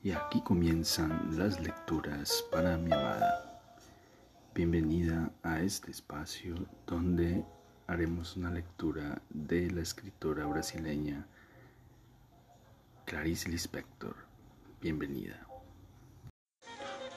Y 0.00 0.12
aquí 0.12 0.40
comienzan 0.42 1.36
las 1.36 1.58
lecturas 1.60 2.44
para 2.52 2.76
mi 2.76 2.92
amada. 2.92 3.60
Bienvenida 4.54 5.32
a 5.42 5.60
este 5.60 5.90
espacio 5.90 6.54
donde 6.86 7.44
haremos 7.88 8.36
una 8.36 8.50
lectura 8.50 9.20
de 9.28 9.68
la 9.72 9.80
escritora 9.80 10.46
brasileña 10.46 11.26
Clarice 13.06 13.48
Lispector. 13.48 14.14
Bienvenida. 14.80 15.44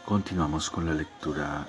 Continuamos 0.04 0.72
con 0.72 0.88
la 0.88 0.96
lectura 0.96 1.68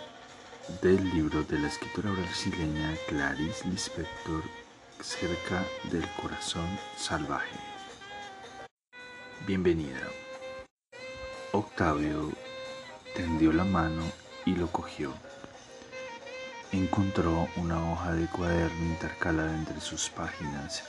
del 0.81 1.05
libro 1.11 1.43
de 1.43 1.59
la 1.59 1.69
escritora 1.69 2.11
brasileña 2.11 2.95
Clarice 3.07 3.69
Lispector 3.69 4.43
cerca 4.99 5.63
del 5.91 6.09
corazón 6.19 6.67
salvaje. 6.97 7.59
Bienvenida. 9.47 10.09
Octavio 11.55 12.33
tendió 13.15 13.53
la 13.53 13.65
mano 13.65 14.03
y 14.47 14.55
lo 14.55 14.69
cogió. 14.69 15.13
Encontró 16.73 17.47
una 17.57 17.93
hoja 17.93 18.15
de 18.15 18.27
cuaderno 18.27 18.87
intercalada 18.87 19.55
entre 19.55 19.79
sus 19.83 20.09
páginas. 20.09 20.83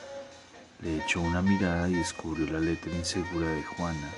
Le 0.80 1.04
echó 1.04 1.20
una 1.20 1.42
mirada 1.42 1.90
y 1.90 1.96
descubrió 1.96 2.46
la 2.48 2.62
letra 2.62 2.94
insegura 2.94 3.50
de 3.50 3.64
Juana. 3.64 4.10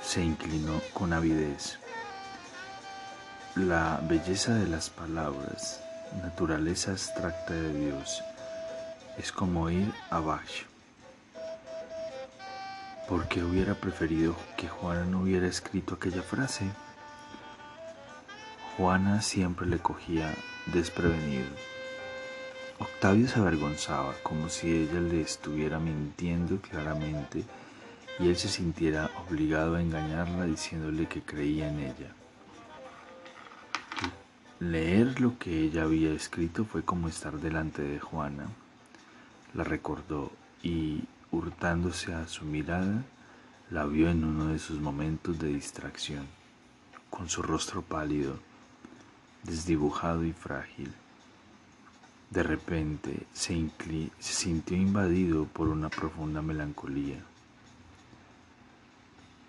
Se 0.00 0.22
inclinó 0.22 0.80
con 0.94 1.12
avidez. 1.12 1.76
La 3.56 3.98
belleza 4.04 4.54
de 4.54 4.68
las 4.68 4.90
palabras, 4.90 5.80
naturaleza 6.22 6.92
abstracta 6.92 7.52
de 7.52 7.86
Dios, 7.86 8.22
es 9.18 9.32
como 9.32 9.68
ir 9.70 9.92
a 10.10 10.20
Bach. 10.20 10.71
¿Por 13.12 13.28
qué 13.28 13.44
hubiera 13.44 13.74
preferido 13.74 14.34
que 14.56 14.68
Juana 14.68 15.04
no 15.04 15.20
hubiera 15.20 15.46
escrito 15.46 15.96
aquella 15.96 16.22
frase? 16.22 16.64
Juana 18.74 19.20
siempre 19.20 19.66
le 19.66 19.76
cogía 19.80 20.34
desprevenido. 20.72 21.44
Octavio 22.78 23.28
se 23.28 23.38
avergonzaba 23.38 24.14
como 24.22 24.48
si 24.48 24.72
ella 24.74 24.98
le 24.98 25.20
estuviera 25.20 25.78
mintiendo 25.78 26.56
claramente 26.62 27.44
y 28.18 28.28
él 28.28 28.36
se 28.38 28.48
sintiera 28.48 29.10
obligado 29.28 29.76
a 29.76 29.82
engañarla 29.82 30.46
diciéndole 30.46 31.04
que 31.06 31.20
creía 31.20 31.68
en 31.68 31.80
ella. 31.80 32.14
Leer 34.58 35.20
lo 35.20 35.38
que 35.38 35.60
ella 35.60 35.82
había 35.82 36.14
escrito 36.14 36.64
fue 36.64 36.82
como 36.82 37.08
estar 37.08 37.38
delante 37.38 37.82
de 37.82 38.00
Juana. 38.00 38.46
La 39.52 39.64
recordó 39.64 40.32
y 40.62 41.04
hurtándose 41.32 42.14
a 42.14 42.28
su 42.28 42.44
mirada, 42.44 43.02
la 43.70 43.86
vio 43.86 44.10
en 44.10 44.22
uno 44.24 44.48
de 44.48 44.58
sus 44.58 44.78
momentos 44.78 45.38
de 45.38 45.48
distracción, 45.48 46.26
con 47.10 47.28
su 47.28 47.42
rostro 47.42 47.82
pálido, 47.82 48.38
desdibujado 49.42 50.24
y 50.24 50.32
frágil. 50.32 50.92
De 52.30 52.42
repente 52.42 53.26
se, 53.32 53.70
sintió 54.20 54.76
invadido 54.76 55.46
por 55.46 55.68
una 55.68 55.88
profunda 55.88 56.42
melancolía. 56.42 57.18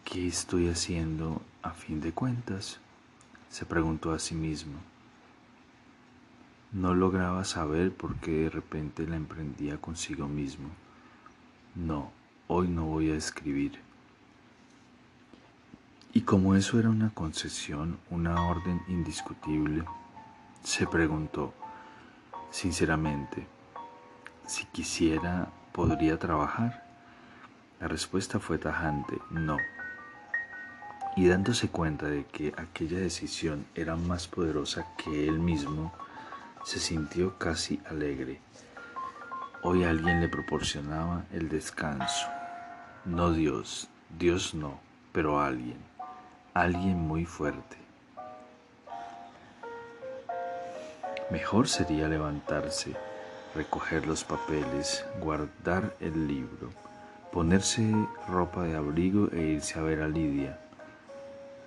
¿Qué 0.05 0.27
estoy 0.27 0.69
haciendo 0.69 1.41
a 1.61 1.71
fin 1.71 2.01
de 2.01 2.11
cuentas? 2.11 2.79
se 3.49 3.65
preguntó 3.65 4.13
a 4.13 4.19
sí 4.19 4.33
mismo. 4.33 4.73
No 6.71 6.95
lograba 6.95 7.43
saber 7.43 7.93
por 7.93 8.15
qué 8.15 8.31
de 8.31 8.49
repente 8.49 9.05
la 9.05 9.15
emprendía 9.15 9.77
consigo 9.77 10.27
mismo. 10.27 10.69
No, 11.75 12.11
hoy 12.47 12.67
no 12.67 12.85
voy 12.85 13.09
a 13.09 13.15
escribir. 13.15 13.79
Y 16.13 16.21
como 16.21 16.53
eso 16.53 16.77
era 16.77 16.89
una 16.89 17.09
concesión, 17.09 17.97
una 18.11 18.47
orden 18.47 18.83
indiscutible, 18.87 19.83
se 20.63 20.85
preguntó, 20.85 21.51
sinceramente, 22.51 23.47
si 24.45 24.65
quisiera, 24.65 25.47
¿podría 25.71 26.19
trabajar? 26.19 26.85
La 27.79 27.87
respuesta 27.87 28.39
fue 28.39 28.59
tajante, 28.59 29.17
no. 29.31 29.57
Y 31.15 31.27
dándose 31.27 31.69
cuenta 31.69 32.05
de 32.05 32.25
que 32.25 32.53
aquella 32.55 32.99
decisión 32.99 33.65
era 33.73 33.95
más 33.95 34.27
poderosa 34.27 34.85
que 34.95 35.27
él 35.27 35.39
mismo, 35.39 35.91
se 36.63 36.79
sintió 36.79 37.39
casi 37.39 37.81
alegre. 37.89 38.39
Hoy 39.65 39.85
alguien 39.85 40.19
le 40.19 40.27
proporcionaba 40.27 41.23
el 41.31 41.47
descanso. 41.47 42.27
No 43.05 43.31
Dios, 43.31 43.87
Dios 44.19 44.53
no, 44.53 44.77
pero 45.13 45.39
alguien, 45.39 45.77
alguien 46.53 46.99
muy 46.99 47.23
fuerte. 47.23 47.77
Mejor 51.31 51.69
sería 51.69 52.09
levantarse, 52.09 52.93
recoger 53.55 54.05
los 54.05 54.25
papeles, 54.25 55.05
guardar 55.21 55.95
el 56.01 56.27
libro, 56.27 56.69
ponerse 57.31 57.89
ropa 58.27 58.63
de 58.63 58.75
abrigo 58.75 59.29
e 59.31 59.43
irse 59.43 59.79
a 59.79 59.83
ver 59.83 60.01
a 60.01 60.09
Lidia. 60.09 60.59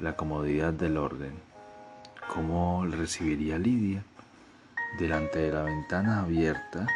La 0.00 0.16
comodidad 0.16 0.74
del 0.74 0.98
orden. 0.98 1.32
¿Cómo 2.28 2.84
recibiría 2.84 3.56
Lidia? 3.56 4.04
Delante 4.98 5.38
de 5.38 5.52
la 5.52 5.62
ventana 5.62 6.20
abierta, 6.20 6.86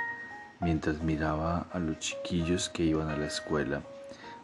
Mientras 0.61 1.01
miraba 1.01 1.67
a 1.73 1.79
los 1.79 1.99
chiquillos 2.01 2.69
que 2.69 2.83
iban 2.83 3.09
a 3.09 3.17
la 3.17 3.27
escuela, 3.27 3.83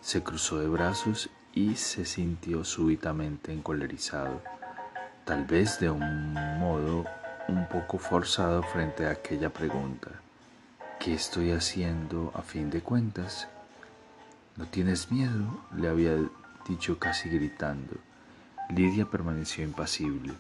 se 0.00 0.22
cruzó 0.22 0.59
de 0.59 0.66
brazos 0.66 1.28
y 1.53 1.77
se 1.77 2.06
sintió 2.06 2.65
súbitamente 2.65 3.53
encolerizado, 3.53 4.41
tal 5.27 5.44
vez 5.44 5.78
de 5.78 5.91
un 5.91 6.32
modo 6.59 7.04
un 7.49 7.69
poco 7.69 7.99
forzado 7.99 8.62
frente 8.62 9.06
a 9.06 9.10
aquella 9.10 9.50
pregunta. 9.50 10.09
¿Qué 10.99 11.12
estoy 11.12 11.53
haciendo 11.53 12.33
a 12.34 12.41
fin 12.41 12.71
de 12.71 12.81
cuentas? 12.81 13.48
¿No 14.56 14.66
tienes 14.66 15.12
miedo? 15.12 15.60
le 15.77 15.88
había 15.88 16.16
dicho 16.66 16.98
casi 16.98 17.28
gritando. 17.28 17.94
Lidia 18.71 19.04
permaneció 19.04 19.62
impasible. 19.65 20.33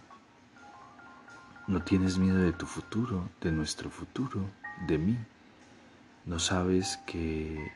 ¿No 1.66 1.82
tienes 1.82 2.16
miedo 2.16 2.38
de 2.38 2.52
tu 2.52 2.64
futuro, 2.64 3.28
de 3.42 3.52
nuestro 3.52 3.90
futuro, 3.90 4.40
de 4.86 4.98
mí? 4.98 5.18
No 6.26 6.40
sabes 6.40 6.98
que, 7.06 7.70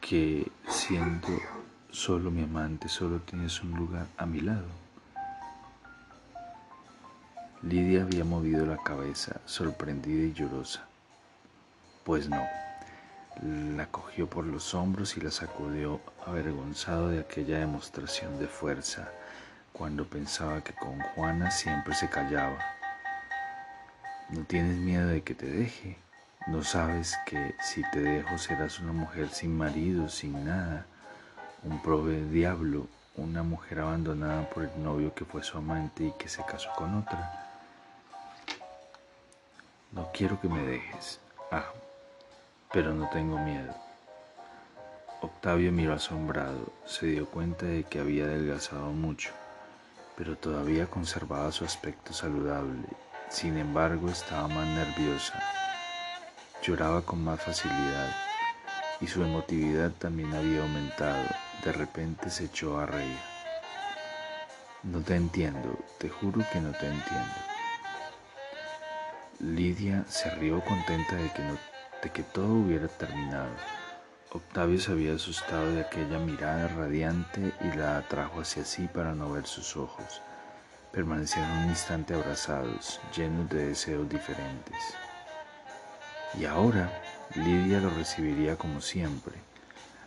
que 0.00 0.50
siendo 0.68 1.28
solo 1.92 2.32
mi 2.32 2.42
amante, 2.42 2.88
solo 2.88 3.20
tienes 3.20 3.62
un 3.62 3.70
lugar 3.70 4.08
a 4.16 4.26
mi 4.26 4.40
lado. 4.40 4.66
Lidia 7.62 8.02
había 8.02 8.24
movido 8.24 8.66
la 8.66 8.78
cabeza, 8.78 9.40
sorprendida 9.44 10.24
y 10.24 10.32
llorosa. 10.32 10.88
Pues 12.02 12.28
no. 12.28 12.42
La 13.76 13.86
cogió 13.92 14.28
por 14.28 14.44
los 14.44 14.74
hombros 14.74 15.16
y 15.16 15.20
la 15.20 15.30
sacudió 15.30 16.00
avergonzado 16.26 17.10
de 17.10 17.20
aquella 17.20 17.60
demostración 17.60 18.40
de 18.40 18.48
fuerza, 18.48 19.08
cuando 19.72 20.04
pensaba 20.04 20.64
que 20.64 20.72
con 20.72 20.98
Juana 20.98 21.52
siempre 21.52 21.94
se 21.94 22.10
callaba. 22.10 22.58
¿No 24.30 24.42
tienes 24.42 24.78
miedo 24.78 25.06
de 25.06 25.22
que 25.22 25.36
te 25.36 25.46
deje? 25.46 26.05
No 26.46 26.62
sabes 26.62 27.18
que 27.26 27.56
si 27.60 27.82
te 27.90 28.00
dejo 28.00 28.38
serás 28.38 28.78
una 28.78 28.92
mujer 28.92 29.30
sin 29.30 29.58
marido, 29.58 30.08
sin 30.08 30.44
nada, 30.44 30.86
un 31.64 31.82
prove 31.82 32.24
diablo, 32.26 32.86
una 33.16 33.42
mujer 33.42 33.80
abandonada 33.80 34.48
por 34.50 34.62
el 34.62 34.80
novio 34.80 35.12
que 35.12 35.24
fue 35.24 35.42
su 35.42 35.58
amante 35.58 36.04
y 36.04 36.12
que 36.12 36.28
se 36.28 36.44
casó 36.44 36.70
con 36.76 36.94
otra. 36.98 37.50
No 39.90 40.08
quiero 40.14 40.40
que 40.40 40.48
me 40.48 40.62
dejes. 40.64 41.18
Ah, 41.50 41.66
pero 42.72 42.94
no 42.94 43.08
tengo 43.10 43.38
miedo. 43.38 43.74
Octavio 45.22 45.72
miró 45.72 45.94
asombrado, 45.94 46.72
se 46.84 47.06
dio 47.06 47.26
cuenta 47.26 47.66
de 47.66 47.82
que 47.82 47.98
había 47.98 48.22
adelgazado 48.22 48.92
mucho, 48.92 49.32
pero 50.16 50.36
todavía 50.36 50.86
conservaba 50.86 51.50
su 51.50 51.64
aspecto 51.64 52.12
saludable. 52.12 52.86
Sin 53.30 53.58
embargo, 53.58 54.08
estaba 54.08 54.46
más 54.46 54.68
nerviosa 54.68 55.42
Lloraba 56.66 57.02
con 57.02 57.22
más 57.22 57.40
facilidad 57.40 58.12
y 59.00 59.06
su 59.06 59.22
emotividad 59.22 59.92
también 60.00 60.34
había 60.34 60.62
aumentado. 60.62 61.22
De 61.64 61.70
repente 61.70 62.28
se 62.28 62.46
echó 62.46 62.80
a 62.80 62.86
reír. 62.86 63.20
No 64.82 65.00
te 65.00 65.14
entiendo, 65.14 65.78
te 66.00 66.08
juro 66.08 66.44
que 66.52 66.60
no 66.60 66.72
te 66.72 66.88
entiendo. 66.88 67.34
Lidia 69.38 70.04
se 70.08 70.28
rió 70.30 70.60
contenta 70.64 71.14
de 71.14 71.30
que, 71.30 71.42
de 72.02 72.10
que 72.12 72.24
todo 72.24 72.52
hubiera 72.52 72.88
terminado. 72.88 73.54
Octavio 74.32 74.80
se 74.80 74.90
había 74.90 75.14
asustado 75.14 75.70
de 75.70 75.82
aquella 75.82 76.18
mirada 76.18 76.66
radiante 76.66 77.52
y 77.60 77.76
la 77.76 77.98
atrajo 77.98 78.40
hacia 78.40 78.64
sí 78.64 78.88
para 78.92 79.14
no 79.14 79.30
ver 79.30 79.46
sus 79.46 79.76
ojos. 79.76 80.20
Permanecieron 80.90 81.48
un 81.58 81.68
instante 81.68 82.14
abrazados, 82.14 83.00
llenos 83.14 83.48
de 83.50 83.68
deseos 83.68 84.08
diferentes. 84.08 84.96
Y 86.34 86.44
ahora 86.44 86.90
Lidia 87.34 87.80
lo 87.80 87.90
recibiría 87.90 88.56
como 88.56 88.80
siempre. 88.80 89.34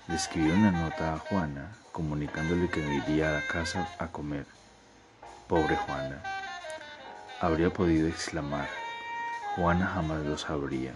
Le 0.08 0.16
escribió 0.16 0.54
una 0.54 0.72
nota 0.72 1.14
a 1.14 1.20
Juana 1.20 1.72
comunicándole 1.92 2.70
que 2.70 2.80
iría 2.80 3.30
a 3.30 3.34
la 3.34 3.48
casa 3.48 3.88
a 4.00 4.08
comer. 4.08 4.46
Pobre 5.48 5.76
Juana. 5.76 6.22
Habría 7.42 7.72
podido 7.72 8.08
exclamar. 8.08 8.68
Juana 9.56 9.88
jamás 9.88 10.26
lo 10.26 10.38
sabría. 10.38 10.94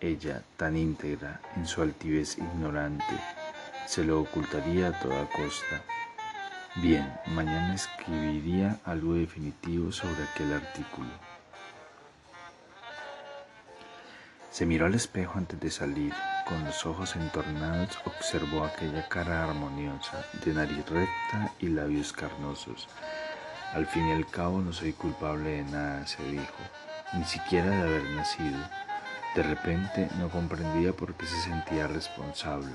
Ella, 0.00 0.42
tan 0.56 0.76
íntegra 0.76 1.40
en 1.56 1.66
su 1.66 1.82
altivez 1.82 2.38
ignorante, 2.38 3.18
se 3.86 4.04
lo 4.04 4.20
ocultaría 4.20 4.88
a 4.88 4.98
toda 5.00 5.26
costa. 5.30 5.82
Bien, 6.76 7.12
mañana 7.26 7.74
escribiría 7.74 8.78
algo 8.84 9.14
definitivo 9.14 9.92
sobre 9.92 10.24
aquel 10.24 10.52
artículo. 10.52 11.33
Se 14.54 14.66
miró 14.66 14.86
al 14.86 14.94
espejo 14.94 15.36
antes 15.36 15.58
de 15.58 15.68
salir. 15.68 16.14
Con 16.46 16.64
los 16.64 16.86
ojos 16.86 17.16
entornados 17.16 17.98
observó 18.04 18.62
aquella 18.62 19.08
cara 19.08 19.42
armoniosa, 19.42 20.24
de 20.44 20.54
nariz 20.54 20.88
recta 20.88 21.52
y 21.58 21.66
labios 21.70 22.12
carnosos. 22.12 22.86
Al 23.72 23.84
fin 23.84 24.06
y 24.06 24.12
al 24.12 24.30
cabo 24.30 24.60
no 24.60 24.72
soy 24.72 24.92
culpable 24.92 25.50
de 25.50 25.64
nada, 25.64 26.06
se 26.06 26.22
dijo, 26.30 26.54
ni 27.14 27.24
siquiera 27.24 27.68
de 27.68 27.82
haber 27.82 28.04
nacido. 28.10 28.60
De 29.34 29.42
repente 29.42 30.08
no 30.20 30.30
comprendía 30.30 30.92
por 30.92 31.14
qué 31.14 31.26
se 31.26 31.40
sentía 31.40 31.88
responsable, 31.88 32.70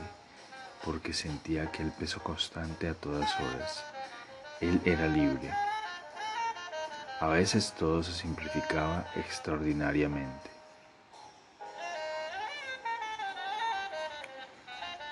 porque 0.83 1.13
sentía 1.13 1.63
aquel 1.63 1.93
peso 1.93 2.21
constante 2.21 2.89
a 2.89 2.93
todas 2.93 3.33
horas. 3.39 3.85
Él 4.59 4.81
era 4.83 5.07
libre. 5.07 5.49
A 7.21 7.27
veces 7.27 7.73
todo 7.79 8.03
se 8.03 8.11
simplificaba 8.11 9.05
extraordinariamente. 9.15 10.58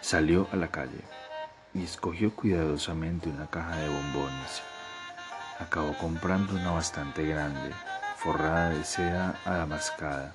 Salió 0.07 0.47
a 0.53 0.55
la 0.55 0.69
calle 0.69 1.01
y 1.73 1.83
escogió 1.83 2.33
cuidadosamente 2.33 3.27
una 3.27 3.47
caja 3.47 3.75
de 3.75 3.89
bombones. 3.89 4.61
Acabó 5.59 5.97
comprando 5.97 6.53
una 6.53 6.71
bastante 6.71 7.25
grande, 7.25 7.73
forrada 8.15 8.69
de 8.69 8.85
seda 8.85 9.37
adamascada. 9.43 10.33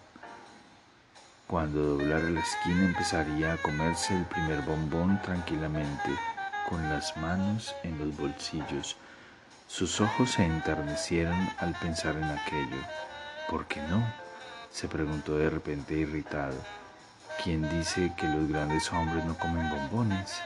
Cuando 1.47 1.81
doblara 1.97 2.29
la 2.29 2.41
esquina 2.41 2.85
empezaría 2.85 3.55
a 3.55 3.63
comerse 3.63 4.15
el 4.15 4.27
primer 4.27 4.61
bombón 4.61 5.19
tranquilamente, 5.23 6.19
con 6.69 6.87
las 6.91 7.17
manos 7.17 7.75
en 7.83 7.99
los 7.99 8.15
bolsillos. 8.15 8.99
Sus 9.69 10.03
ojos 10.03 10.33
se 10.33 10.45
enternecieron 10.45 11.49
al 11.57 11.73
pensar 11.81 12.17
en 12.17 12.25
aquello. 12.25 12.83
¿Por 13.49 13.65
qué 13.65 13.81
no? 13.89 14.05
se 14.71 14.87
preguntó 14.87 15.39
de 15.39 15.49
repente 15.49 15.95
irritado. 15.95 16.59
¿Quién 17.43 17.69
dice 17.77 18.13
que 18.17 18.29
los 18.29 18.49
grandes 18.49 18.93
hombres 18.93 19.25
no 19.25 19.37
comen 19.37 19.69
bombones? 19.69 20.41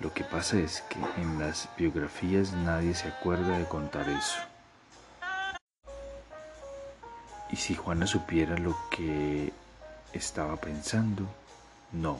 Lo 0.00 0.12
que 0.12 0.24
pasa 0.24 0.58
es 0.58 0.82
que 0.88 0.98
en 1.20 1.38
las 1.38 1.68
biografías 1.78 2.52
nadie 2.52 2.96
se 2.96 3.06
acuerda 3.06 3.56
de 3.56 3.64
contar 3.66 4.08
eso. 4.08 4.40
¿Y 7.48 7.54
si 7.54 7.76
Juana 7.76 8.08
supiera 8.08 8.58
lo 8.58 8.76
que 8.90 9.52
estaba 10.12 10.56
pensando? 10.56 11.26
No. 11.92 12.18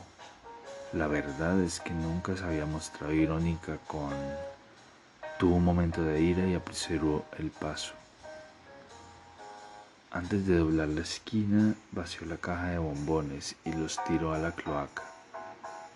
La 0.92 1.08
verdad 1.08 1.60
es 1.60 1.80
que 1.80 1.90
nunca 1.90 2.36
se 2.36 2.44
había 2.44 2.66
mostrado 2.66 3.12
irónica 3.12 3.78
con... 3.88 4.12
Tuvo 5.36 5.56
un 5.56 5.64
momento 5.64 6.00
de 6.00 6.20
ira 6.20 6.46
y 6.46 6.54
apresuró 6.54 7.24
el 7.38 7.50
paso. 7.50 7.94
Antes 10.12 10.44
de 10.44 10.56
doblar 10.56 10.88
la 10.88 11.02
esquina, 11.02 11.76
vació 11.92 12.26
la 12.26 12.36
caja 12.36 12.70
de 12.70 12.78
bombones 12.78 13.54
y 13.64 13.72
los 13.72 14.02
tiró 14.06 14.34
a 14.34 14.38
la 14.38 14.50
cloaca. 14.50 15.04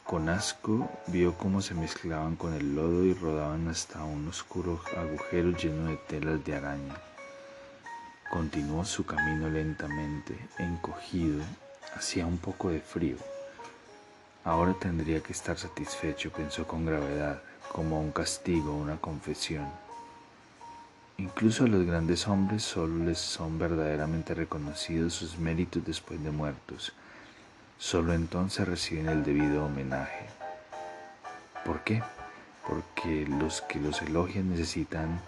Con 0.05 0.29
asco 0.29 0.89
vio 1.09 1.37
cómo 1.37 1.61
se 1.61 1.75
mezclaban 1.75 2.37
con 2.37 2.55
el 2.55 2.77
lodo 2.77 3.05
y 3.05 3.13
rodaban 3.13 3.67
hasta 3.67 4.05
un 4.05 4.29
oscuro 4.29 4.81
agujero 4.97 5.51
lleno 5.51 5.91
de 5.91 5.97
telas 5.97 6.45
de 6.45 6.55
araña. 6.55 6.95
Continuó 8.31 8.85
su 8.85 9.05
camino 9.05 9.51
lentamente, 9.51 10.39
encogido, 10.59 11.43
hacía 11.97 12.25
un 12.25 12.39
poco 12.39 12.71
de 12.71 12.79
frío. 12.79 13.17
Ahora 14.45 14.75
tendría 14.79 15.25
que 15.25 15.33
estar 15.33 15.59
satisfecho, 15.59 16.31
pensó 16.31 16.69
con 16.69 16.87
gravedad, 16.87 17.43
como 17.73 18.01
un 18.01 18.13
castigo, 18.13 18.77
una 18.77 18.97
confesión. 18.99 19.84
Incluso 21.17 21.65
a 21.65 21.69
los 21.69 21.87
grandes 21.87 22.27
hombres 22.27 22.65
solo 22.65 23.05
les 23.05 23.19
son 23.19 23.57
verdaderamente 23.57 24.35
reconocidos 24.35 25.15
sus 25.15 25.39
méritos 25.39 25.85
después 25.85 26.23
de 26.25 26.33
muertos. 26.33 26.93
Solo 27.79 28.15
entonces 28.15 28.67
reciben 28.67 29.09
el 29.09 29.23
debido 29.23 29.65
homenaje. 29.65 30.27
¿Por 31.65 31.85
qué? 31.85 32.03
Porque 32.67 33.27
los 33.27 33.63
que 33.63 33.79
los 33.79 34.03
elogian 34.03 34.51
necesitan 34.51 35.21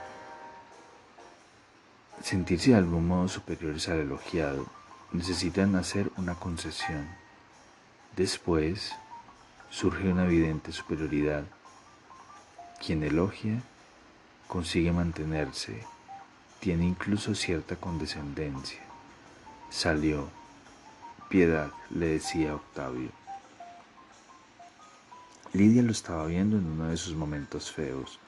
sentirse 2.21 2.71
de 2.71 2.77
algún 2.79 3.07
modo 3.07 3.29
superiores 3.29 3.89
al 3.89 3.99
elogiado. 3.99 4.67
Necesitan 5.13 5.77
hacer 5.77 6.11
una 6.17 6.35
concesión. 6.35 7.07
Después 8.17 8.93
surge 9.71 10.09
una 10.09 10.25
evidente 10.25 10.73
superioridad. 10.73 11.45
Quien 12.85 13.05
elogia 13.05 13.63
consigue 14.49 14.93
mantenerse, 14.93 15.83
tiene 16.61 16.87
incluso 16.87 17.35
cierta 17.35 17.77
condescendencia. 17.77 18.81
Salió. 19.71 20.29
Piedad, 21.29 21.71
le 21.91 22.07
decía 22.07 22.55
Octavio. 22.55 23.11
Lidia 25.53 25.83
lo 25.83 25.91
estaba 25.91 26.27
viendo 26.27 26.57
en 26.57 26.67
uno 26.67 26.89
de 26.89 26.97
sus 26.97 27.15
momentos 27.15 27.73
feos, 27.73 28.21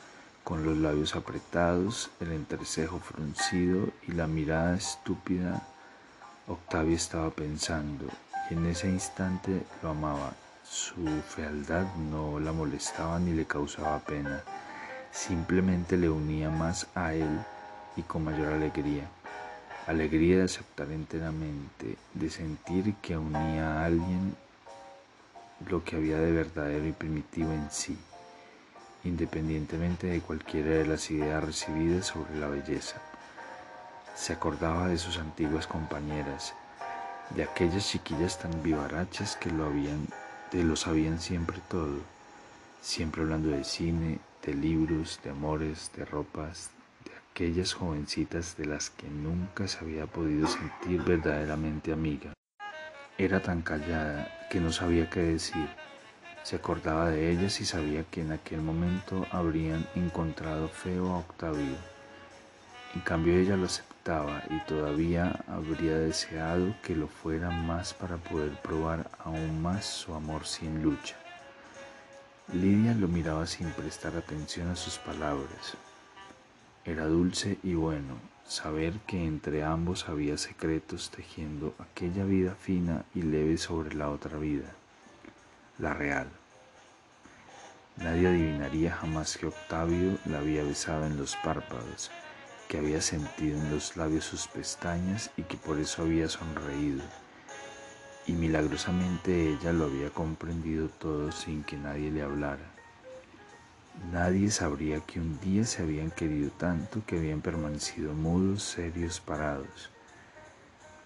con 0.43 0.65
los 0.65 0.77
labios 0.79 1.15
apretados, 1.15 2.11
el 2.21 2.33
entrecejo 2.33 2.99
fruncido 2.99 3.89
y 4.09 4.13
la 4.13 4.27
mirada 4.27 4.77
estúpida. 4.77 5.63
Octavio 6.49 6.97
estaba 6.97 7.31
pensando, 7.31 8.07
y 8.51 8.55
en 8.55 8.67
ese 8.67 8.89
instante 8.89 9.63
lo 9.83 9.91
amaba. 9.91 10.33
Su 10.65 11.07
fealdad 11.29 11.87
no 11.97 12.41
la 12.41 12.53
molestaba 12.53 13.19
ni 13.19 13.33
le 13.33 13.47
causaba 13.47 13.99
pena 14.01 14.43
simplemente 15.13 15.97
le 15.97 16.09
unía 16.09 16.51
más 16.51 16.87
a 16.95 17.15
él 17.15 17.41
y 17.97 18.03
con 18.03 18.25
mayor 18.25 18.53
alegría. 18.53 19.09
Alegría 19.87 20.39
de 20.39 20.45
aceptar 20.45 20.91
enteramente, 20.91 21.97
de 22.15 22.31
sentir 22.31 22.95
que 23.03 23.17
unía 23.17 23.81
a 23.81 23.87
alguien 23.87 24.37
lo 25.69 25.83
que 25.83 25.97
había 25.97 26.19
de 26.19 26.31
verdadero 26.31 26.87
y 26.87 26.93
primitivo 26.93 27.53
en 27.53 27.71
sí, 27.71 27.99
independientemente 29.05 30.07
de 30.07 30.21
cualquiera 30.21 30.71
de 30.71 30.87
las 30.87 31.11
ideas 31.11 31.43
recibidas 31.43 32.07
sobre 32.07 32.39
la 32.39 32.49
belleza. 32.49 33.01
Se 34.15 34.33
acordaba 34.33 34.89
de 34.89 34.99
sus 34.99 35.19
antiguas 35.19 35.67
compañeras, 35.67 36.55
de 37.31 37.43
aquellas 37.43 37.89
chiquillas 37.89 38.39
tan 38.39 38.63
vivarachas 38.63 39.37
que 39.37 39.51
lo 39.51 39.67
habían, 39.67 40.07
sabían 40.77 41.21
siempre 41.21 41.59
todo, 41.69 41.99
siempre 42.81 43.23
hablando 43.23 43.51
de 43.51 43.65
cine, 43.65 44.19
de 44.45 44.55
libros, 44.55 45.21
de 45.23 45.31
amores, 45.31 45.91
de 45.97 46.05
ropas, 46.05 46.71
de 47.05 47.11
aquellas 47.31 47.73
jovencitas 47.73 48.57
de 48.57 48.67
las 48.67 48.91
que 48.91 49.09
nunca 49.09 49.69
se 49.69 49.79
había 49.79 50.07
podido 50.07 50.47
sentir 50.47 51.03
verdaderamente 51.03 51.93
amiga. 51.93 52.33
Era 53.17 53.43
tan 53.43 53.63
callada 53.63 54.29
que 54.51 54.61
no 54.61 54.73
sabía 54.73 55.11
qué 55.11 55.21
decir. 55.21 55.69
Se 56.45 56.57
acordaba 56.57 57.11
de 57.11 57.31
ellas 57.31 57.61
y 57.61 57.65
sabía 57.65 58.05
que 58.05 58.23
en 58.23 58.33
aquel 58.33 58.61
momento 58.61 59.27
habrían 59.31 59.87
encontrado 59.95 60.69
feo 60.69 61.11
a 61.11 61.19
Octavio. 61.19 61.77
En 62.95 63.01
cambio 63.03 63.37
ella 63.37 63.57
lo 63.57 63.67
aceptaba 63.67 64.43
y 64.49 64.59
todavía 64.67 65.45
habría 65.47 65.99
deseado 65.99 66.75
que 66.83 66.97
lo 66.97 67.09
fuera 67.09 67.51
más 67.51 67.93
para 67.93 68.17
poder 68.17 68.53
probar 68.63 69.11
aún 69.19 69.61
más 69.61 69.85
su 69.85 70.15
amor 70.15 70.47
sin 70.47 70.83
lucha. 70.83 71.17
Lidia 72.55 72.95
lo 72.95 73.09
miraba 73.09 73.47
sin 73.47 73.71
prestar 73.73 74.17
atención 74.17 74.69
a 74.69 74.77
sus 74.77 74.97
palabras. 74.97 75.75
Era 76.83 77.05
dulce 77.05 77.59
y 77.63 77.75
bueno 77.75 78.15
saber 78.47 78.95
que 79.07 79.23
entre 79.23 79.65
ambos 79.65 80.09
había 80.09 80.39
secretos 80.39 81.11
tejiendo 81.11 81.75
aquella 81.79 82.25
vida 82.25 82.55
fina 82.55 83.05
y 83.15 83.21
leve 83.21 83.59
sobre 83.59 83.95
la 83.95 84.09
otra 84.09 84.39
vida, 84.39 84.73
la 85.79 85.93
real. 85.93 86.29
Nadie 87.99 88.29
adivinaría 88.29 88.95
jamás 88.95 89.37
que 89.37 89.49
Octavio 89.49 90.17
la 90.25 90.39
había 90.39 90.63
besado 90.63 91.05
en 91.05 91.19
los 91.19 91.37
párpados, 91.37 92.11
que 92.67 92.79
había 92.79 93.03
sentido 93.03 93.59
en 93.59 93.71
los 93.71 93.95
labios 93.99 94.25
sus 94.25 94.49
pestañas 94.49 95.31
y 95.37 95.43
que 95.43 95.59
por 95.59 95.79
eso 95.79 96.01
había 96.01 96.31
sonreído 96.31 97.03
y 98.29 98.33
milagrosamente 98.33 99.55
ella 99.55 99.73
lo 99.73 99.87
había 99.87 100.11
comprendido 100.11 100.89
todo 100.89 101.33
sin 101.33 101.65
que 101.65 101.79
nadie 101.79 102.11
le 102.11 102.23
hablara. 102.23 102.75
Nadie 104.13 104.51
sabría 104.51 105.01
que 105.01 105.19
un 105.19 105.41
día 105.41 105.65
se 105.65 105.83
habían 105.83 106.11
querido 106.11 106.51
tanto 106.51 107.03
que 107.07 107.17
habían 107.17 107.41
permanecido 107.41 108.13
mudos, 108.13 108.63
serios, 108.63 109.19
parados. 109.19 109.91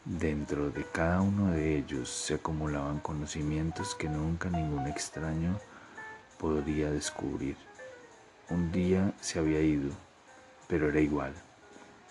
Dentro 0.04 0.70
de 0.70 0.84
cada 0.84 1.20
uno 1.20 1.52
de 1.52 1.78
ellos 1.78 2.08
se 2.08 2.34
acumulaban 2.34 2.98
conocimientos 2.98 3.94
que 3.94 4.08
nunca 4.08 4.50
ningún 4.50 4.88
extraño 4.88 5.58
podría 6.38 6.90
descubrir. 6.90 7.56
Un 8.50 8.72
día 8.72 9.12
se 9.20 9.38
había 9.38 9.60
ido, 9.60 9.92
pero 10.66 10.88
era 10.88 11.00
igual. 11.00 11.32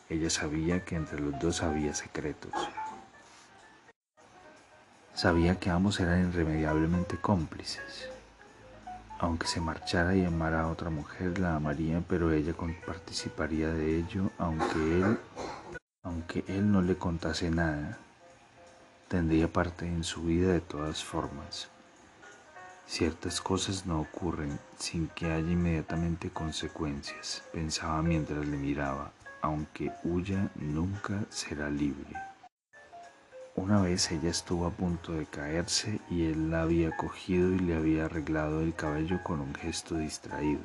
Ella 0.10 0.30
sabía 0.30 0.86
que 0.86 0.96
entre 0.96 1.20
los 1.20 1.38
dos 1.38 1.62
había 1.62 1.94
secretos. 1.94 2.54
Sabía 5.14 5.60
que 5.60 5.70
ambos 5.70 6.00
eran 6.00 6.30
irremediablemente 6.30 7.18
cómplices. 7.18 8.10
Aunque 9.20 9.46
se 9.46 9.62
marchara 9.62 10.16
y 10.16 10.26
amara 10.26 10.62
a 10.62 10.68
otra 10.68 10.90
mujer, 10.90 11.38
la 11.38 11.56
amaría, 11.58 12.02
pero 12.08 12.32
ella 12.32 12.54
participaría 12.88 13.68
de 13.68 14.00
ello, 14.00 14.32
aunque 14.40 15.02
él, 15.02 15.20
aunque 16.02 16.44
él 16.48 16.72
no 16.72 16.82
le 16.82 16.98
contase 16.98 17.52
nada, 17.52 18.00
tendría 19.10 19.52
parte 19.52 19.86
en 19.86 20.04
su 20.04 20.24
vida 20.24 20.54
de 20.54 20.62
todas 20.62 21.04
formas. 21.04 21.70
Ciertas 22.88 23.42
cosas 23.42 23.86
no 23.86 24.00
ocurren 24.00 24.60
sin 24.80 25.08
que 25.10 25.32
haya 25.32 25.52
inmediatamente 25.52 26.30
consecuencias, 26.30 27.44
pensaba 27.54 28.02
mientras 28.02 28.46
le 28.46 28.58
miraba, 28.58 29.12
aunque 29.42 29.92
huya 30.04 30.50
nunca 30.56 31.26
será 31.30 31.70
libre. 31.70 32.31
Una 33.56 33.82
vez 33.82 34.10
ella 34.12 34.30
estuvo 34.30 34.66
a 34.66 34.72
punto 34.72 35.12
de 35.12 35.26
caerse 35.26 36.00
y 36.10 36.26
él 36.26 36.52
la 36.52 36.62
había 36.62 36.96
cogido 36.96 37.52
y 37.52 37.60
le 37.60 37.76
había 37.76 38.06
arreglado 38.06 38.62
el 38.62 38.74
cabello 38.74 39.22
con 39.24 39.42
un 39.42 39.54
gesto 39.54 39.96
distraído. 39.96 40.62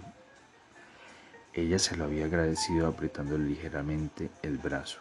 Ella 1.53 1.81
se 1.81 1.97
lo 1.97 2.05
había 2.05 2.27
agradecido 2.27 2.87
apretando 2.87 3.37
ligeramente 3.39 4.31
el 4.43 4.59
brazo. 4.59 5.01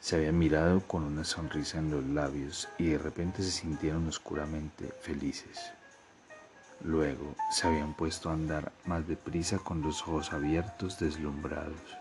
Se 0.00 0.16
habían 0.16 0.38
mirado 0.38 0.80
con 0.80 1.04
una 1.04 1.24
sonrisa 1.24 1.78
en 1.78 1.90
los 1.90 2.04
labios 2.04 2.68
y 2.76 2.88
de 2.88 2.98
repente 2.98 3.42
se 3.42 3.52
sintieron 3.52 4.06
oscuramente 4.08 4.92
felices. 5.00 5.72
Luego 6.84 7.34
se 7.50 7.68
habían 7.68 7.94
puesto 7.94 8.28
a 8.28 8.34
andar 8.34 8.70
más 8.84 9.08
deprisa 9.08 9.58
con 9.58 9.80
los 9.80 10.02
ojos 10.02 10.32
abiertos, 10.34 10.98
deslumbrados. 10.98 11.96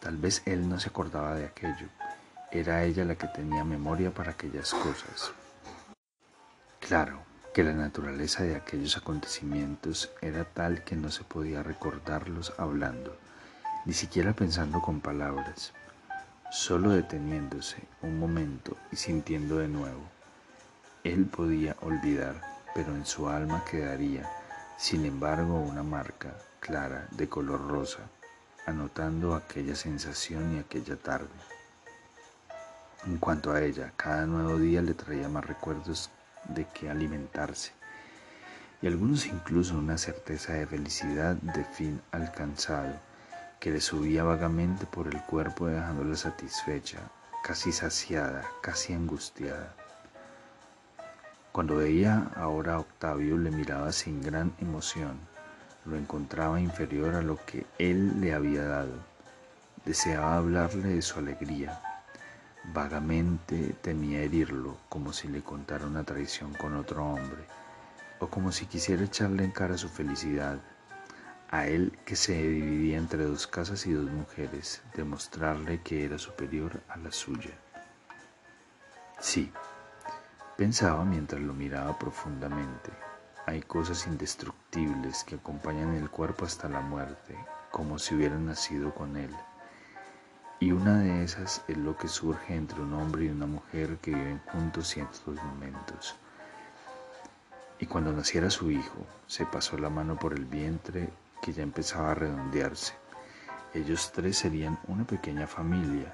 Tal 0.00 0.18
vez 0.18 0.42
él 0.44 0.68
no 0.68 0.78
se 0.78 0.90
acordaba 0.90 1.34
de 1.34 1.46
aquello, 1.46 1.88
era 2.50 2.84
ella 2.84 3.04
la 3.04 3.14
que 3.16 3.26
tenía 3.26 3.64
memoria 3.64 4.10
para 4.12 4.32
aquellas 4.32 4.72
cosas. 4.72 5.32
Claro 6.80 7.20
que 7.52 7.62
la 7.62 7.72
naturaleza 7.72 8.44
de 8.44 8.56
aquellos 8.56 8.96
acontecimientos 8.96 10.10
era 10.22 10.44
tal 10.44 10.84
que 10.84 10.96
no 10.96 11.10
se 11.10 11.24
podía 11.24 11.62
recordarlos 11.62 12.54
hablando, 12.56 13.16
ni 13.84 13.92
siquiera 13.92 14.32
pensando 14.32 14.80
con 14.80 15.00
palabras, 15.00 15.72
solo 16.50 16.90
deteniéndose 16.90 17.82
un 18.00 18.18
momento 18.18 18.76
y 18.92 18.96
sintiendo 18.96 19.58
de 19.58 19.68
nuevo. 19.68 20.02
Él 21.04 21.26
podía 21.26 21.76
olvidar, 21.80 22.40
pero 22.74 22.94
en 22.94 23.04
su 23.04 23.28
alma 23.28 23.64
quedaría, 23.70 24.30
sin 24.78 25.04
embargo, 25.04 25.60
una 25.60 25.82
marca 25.82 26.34
clara 26.60 27.08
de 27.10 27.28
color 27.28 27.68
rosa, 27.68 28.00
anotando 28.66 29.34
aquella 29.34 29.74
sensación 29.74 30.56
y 30.56 30.58
aquella 30.60 30.96
tarde. 30.96 31.28
En 33.06 33.18
cuanto 33.18 33.52
a 33.52 33.62
ella, 33.62 33.92
cada 33.96 34.26
nuevo 34.26 34.58
día 34.58 34.82
le 34.82 34.94
traía 34.94 35.28
más 35.28 35.46
recuerdos 35.46 36.10
de 36.48 36.66
que 36.66 36.90
alimentarse. 36.90 37.72
Y 38.82 38.86
algunos 38.86 39.26
incluso 39.26 39.78
una 39.78 39.98
certeza 39.98 40.54
de 40.54 40.66
felicidad 40.66 41.36
de 41.36 41.64
fin 41.64 42.00
alcanzado 42.10 42.94
que 43.60 43.70
le 43.70 43.80
subía 43.80 44.22
vagamente 44.22 44.86
por 44.86 45.08
el 45.08 45.20
cuerpo 45.22 45.66
dejándola 45.66 46.16
satisfecha, 46.16 46.98
casi 47.42 47.72
saciada, 47.72 48.44
casi 48.62 48.92
angustiada. 48.92 49.74
Cuando 51.52 51.76
veía 51.76 52.30
ahora 52.36 52.74
a 52.74 52.80
Octavio 52.80 53.36
le 53.36 53.50
miraba 53.50 53.90
sin 53.90 54.22
gran 54.22 54.52
emoción, 54.60 55.18
lo 55.84 55.96
encontraba 55.96 56.60
inferior 56.60 57.14
a 57.14 57.22
lo 57.22 57.36
que 57.46 57.66
él 57.78 58.20
le 58.20 58.34
había 58.34 58.64
dado, 58.64 58.94
deseaba 59.84 60.36
hablarle 60.36 60.88
de 60.88 61.02
su 61.02 61.18
alegría, 61.18 61.80
Vagamente 62.74 63.74
temía 63.80 64.20
herirlo, 64.20 64.76
como 64.90 65.14
si 65.14 65.26
le 65.28 65.42
contara 65.42 65.86
una 65.86 66.04
traición 66.04 66.52
con 66.52 66.76
otro 66.76 67.02
hombre, 67.02 67.46
o 68.20 68.28
como 68.28 68.52
si 68.52 68.66
quisiera 68.66 69.04
echarle 69.04 69.44
en 69.44 69.52
cara 69.52 69.78
su 69.78 69.88
felicidad, 69.88 70.58
a 71.50 71.66
él 71.66 71.98
que 72.04 72.14
se 72.14 72.34
dividía 72.34 72.98
entre 72.98 73.24
dos 73.24 73.46
casas 73.46 73.86
y 73.86 73.92
dos 73.92 74.10
mujeres, 74.10 74.82
demostrarle 74.94 75.80
que 75.80 76.04
era 76.04 76.18
superior 76.18 76.82
a 76.88 76.98
la 76.98 77.10
suya. 77.10 77.52
Sí, 79.18 79.50
pensaba 80.58 81.04
mientras 81.06 81.40
lo 81.40 81.54
miraba 81.54 81.98
profundamente, 81.98 82.90
hay 83.46 83.62
cosas 83.62 84.06
indestructibles 84.06 85.24
que 85.24 85.36
acompañan 85.36 85.94
el 85.94 86.10
cuerpo 86.10 86.44
hasta 86.44 86.68
la 86.68 86.80
muerte, 86.80 87.34
como 87.70 87.98
si 87.98 88.14
hubieran 88.14 88.44
nacido 88.44 88.94
con 88.94 89.16
él. 89.16 89.34
Y 90.60 90.72
una 90.72 90.98
de 90.98 91.22
esas 91.22 91.62
es 91.68 91.76
lo 91.76 91.96
que 91.96 92.08
surge 92.08 92.56
entre 92.56 92.80
un 92.80 92.92
hombre 92.94 93.26
y 93.26 93.28
una 93.28 93.46
mujer 93.46 93.98
que 93.98 94.10
viven 94.10 94.40
juntos 94.50 94.88
ciertos 94.88 95.40
momentos. 95.44 96.16
Y 97.78 97.86
cuando 97.86 98.12
naciera 98.12 98.50
su 98.50 98.70
hijo, 98.72 99.06
se 99.28 99.46
pasó 99.46 99.78
la 99.78 99.88
mano 99.88 100.18
por 100.18 100.32
el 100.32 100.46
vientre 100.46 101.10
que 101.40 101.52
ya 101.52 101.62
empezaba 101.62 102.10
a 102.10 102.14
redondearse. 102.14 102.94
Ellos 103.72 104.10
tres 104.12 104.38
serían 104.38 104.80
una 104.88 105.06
pequeña 105.06 105.46
familia, 105.46 106.12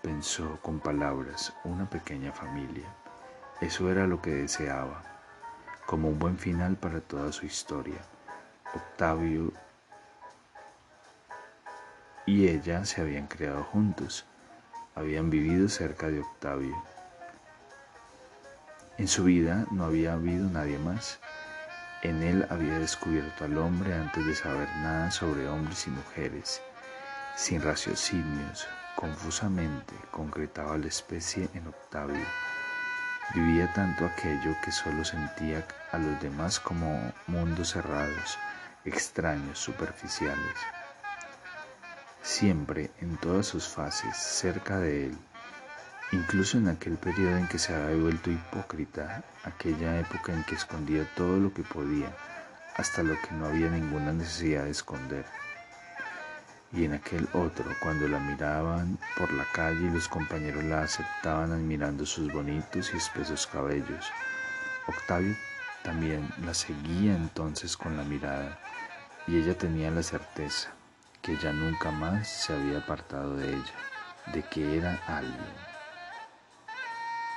pensó 0.00 0.60
con 0.62 0.78
palabras, 0.78 1.52
una 1.64 1.90
pequeña 1.90 2.30
familia. 2.32 2.86
Eso 3.60 3.90
era 3.90 4.06
lo 4.06 4.22
que 4.22 4.30
deseaba, 4.30 5.02
como 5.86 6.08
un 6.08 6.20
buen 6.20 6.38
final 6.38 6.76
para 6.76 7.00
toda 7.00 7.32
su 7.32 7.46
historia. 7.46 8.00
Octavio 8.74 9.52
y 12.26 12.48
ella 12.48 12.84
se 12.84 13.00
habían 13.00 13.26
creado 13.26 13.64
juntos, 13.64 14.24
habían 14.94 15.30
vivido 15.30 15.68
cerca 15.68 16.08
de 16.08 16.20
Octavio. 16.20 16.82
En 18.98 19.08
su 19.08 19.24
vida 19.24 19.66
no 19.70 19.84
había 19.84 20.12
habido 20.12 20.48
nadie 20.48 20.78
más. 20.78 21.18
En 22.02 22.22
él 22.22 22.46
había 22.50 22.78
descubierto 22.78 23.44
al 23.44 23.56
hombre 23.58 23.94
antes 23.94 24.24
de 24.24 24.34
saber 24.34 24.68
nada 24.76 25.10
sobre 25.10 25.48
hombres 25.48 25.86
y 25.86 25.90
mujeres. 25.90 26.60
Sin 27.36 27.62
raciocinios, 27.62 28.66
confusamente 28.96 29.94
concretaba 30.10 30.76
la 30.76 30.88
especie 30.88 31.48
en 31.54 31.66
Octavio. 31.68 32.26
Vivía 33.34 33.72
tanto 33.72 34.04
aquello 34.04 34.54
que 34.62 34.72
solo 34.72 35.04
sentía 35.04 35.66
a 35.90 35.98
los 35.98 36.20
demás 36.20 36.60
como 36.60 37.12
mundos 37.26 37.70
cerrados, 37.70 38.36
extraños, 38.84 39.58
superficiales 39.58 40.56
siempre 42.22 42.90
en 43.00 43.16
todas 43.16 43.46
sus 43.46 43.66
fases 43.66 44.16
cerca 44.16 44.78
de 44.78 45.06
él, 45.06 45.18
incluso 46.12 46.56
en 46.56 46.68
aquel 46.68 46.96
periodo 46.96 47.36
en 47.36 47.48
que 47.48 47.58
se 47.58 47.74
había 47.74 48.00
vuelto 48.00 48.30
hipócrita, 48.30 49.24
aquella 49.44 49.98
época 49.98 50.32
en 50.32 50.44
que 50.44 50.54
escondía 50.54 51.04
todo 51.16 51.38
lo 51.38 51.52
que 51.52 51.62
podía, 51.62 52.14
hasta 52.76 53.02
lo 53.02 53.20
que 53.20 53.32
no 53.32 53.46
había 53.46 53.68
ninguna 53.70 54.12
necesidad 54.12 54.64
de 54.64 54.70
esconder. 54.70 55.24
Y 56.72 56.84
en 56.84 56.94
aquel 56.94 57.28
otro, 57.34 57.66
cuando 57.82 58.08
la 58.08 58.18
miraban 58.18 58.98
por 59.18 59.30
la 59.32 59.44
calle 59.52 59.86
y 59.86 59.90
los 59.90 60.08
compañeros 60.08 60.64
la 60.64 60.82
aceptaban 60.82 61.52
admirando 61.52 62.06
sus 62.06 62.32
bonitos 62.32 62.94
y 62.94 62.96
espesos 62.96 63.46
cabellos, 63.46 64.10
Octavio 64.86 65.36
también 65.82 66.28
la 66.44 66.54
seguía 66.54 67.14
entonces 67.14 67.76
con 67.76 67.96
la 67.96 68.04
mirada, 68.04 68.58
y 69.26 69.36
ella 69.36 69.58
tenía 69.58 69.90
la 69.90 70.02
certeza, 70.02 70.70
que 71.22 71.36
ya 71.36 71.52
nunca 71.52 71.92
más 71.92 72.26
se 72.26 72.52
había 72.52 72.78
apartado 72.78 73.36
de 73.36 73.50
ella, 73.50 73.74
de 74.32 74.42
que 74.42 74.76
era 74.76 75.00
alguien. 75.06 75.54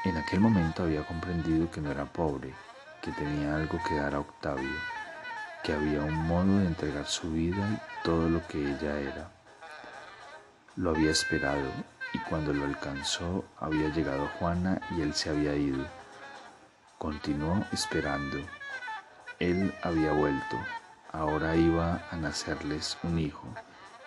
En 0.05 0.17
aquel 0.17 0.39
momento 0.39 0.83
había 0.83 1.05
comprendido 1.05 1.69
que 1.69 1.81
no 1.81 1.91
era 1.91 2.05
pobre, 2.05 2.51
que 3.01 3.11
tenía 3.11 3.55
algo 3.55 3.79
que 3.87 3.95
dar 3.95 4.15
a 4.15 4.21
Octavio, 4.21 4.79
que 5.63 5.73
había 5.73 6.01
un 6.01 6.15
modo 6.15 6.57
de 6.59 6.65
entregar 6.65 7.05
su 7.05 7.31
vida 7.31 7.63
y 7.69 8.03
todo 8.03 8.27
lo 8.27 8.45
que 8.47 8.57
ella 8.57 8.99
era. 8.99 9.31
Lo 10.75 10.89
había 10.89 11.11
esperado 11.11 11.69
y 12.11 12.17
cuando 12.19 12.53
lo 12.53 12.65
alcanzó 12.65 13.45
había 13.59 13.89
llegado 13.89 14.27
Juana 14.39 14.81
y 14.91 15.01
él 15.01 15.13
se 15.13 15.29
había 15.29 15.55
ido. 15.55 15.85
Continuó 16.97 17.63
esperando. 17.71 18.39
Él 19.37 19.73
había 19.83 20.11
vuelto. 20.11 20.57
Ahora 21.11 21.55
iba 21.55 22.01
a 22.11 22.15
nacerles 22.15 22.97
un 23.03 23.19
hijo 23.19 23.47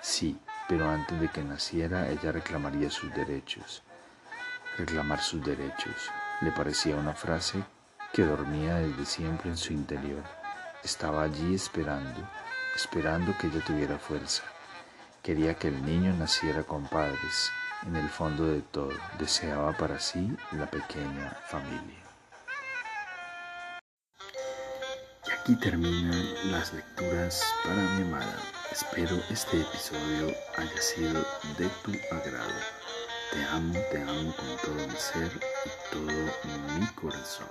Sí, 0.01 0.39
pero 0.69 0.89
antes 0.89 1.21
de 1.21 1.29
que 1.29 1.43
naciera 1.43 2.09
ella 2.09 2.33
reclamaría 2.33 2.91
sus 2.91 3.13
derechos. 3.15 3.83
Reclamar 4.77 5.21
sus 5.21 5.45
derechos. 5.45 6.11
Le 6.41 6.53
parecía 6.53 6.97
una 6.97 7.15
frase 7.15 7.65
que 8.13 8.23
dormía 8.23 8.77
desde 8.77 9.05
siempre 9.05 9.51
en 9.51 9.57
su 9.57 9.73
interior. 9.73 10.23
Estaba 10.85 11.25
allí 11.25 11.55
esperando, 11.55 12.29
esperando 12.77 13.37
que 13.39 13.49
ella 13.49 13.65
tuviera 13.65 13.99
fuerza. 13.99 14.45
Quería 15.23 15.55
que 15.55 15.69
el 15.69 15.85
niño 15.85 16.13
naciera 16.15 16.63
con 16.63 16.87
padres. 16.87 17.51
En 17.87 17.97
el 17.97 18.09
fondo 18.09 18.47
de 18.47 18.61
todo, 18.61 18.93
deseaba 19.19 19.73
para 19.77 19.99
sí 19.99 20.37
la 20.53 20.67
pequeña 20.67 21.31
familia. 21.49 21.99
Aquí 25.41 25.57
terminan 25.57 26.53
las 26.53 26.73
lecturas 26.73 27.43
para 27.65 27.77
mi 27.77 28.03
amada. 28.03 28.58
Espero 28.71 29.17
este 29.31 29.63
episodio 29.63 30.35
haya 30.57 30.83
sido 30.83 31.25
de 31.57 31.69
tu 31.83 31.93
agrado. 32.15 32.53
Te 33.33 33.43
amo, 33.45 33.75
te 33.91 34.03
amo 34.03 34.35
con 34.37 34.57
todo 34.59 34.87
mi 34.87 34.97
ser 34.97 35.31
y 35.65 35.91
todo 35.91 36.79
mi 36.79 36.87
corazón. 36.89 37.49